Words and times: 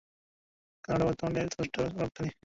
Canada 0.83 1.05
বর্তমানে 1.07 1.39
এর 1.41 1.49
ষষ্ঠ 1.49 1.75
বৃহত্তম 1.75 1.99
রপ্তানি 1.99 2.27
গন্তব্য। 2.27 2.39